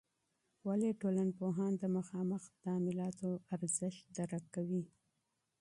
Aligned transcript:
ولي 0.67 0.91
ټولنپوهان 1.01 1.71
د 1.77 1.83
مخامخ 1.97 2.43
تعاملاتو 2.63 3.29
اهمیت 3.53 3.95
درک 4.17 4.43
کوي؟ 4.55 4.83